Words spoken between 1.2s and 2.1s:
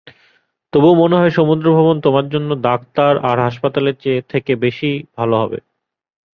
সমুদ্র ভ্রমণ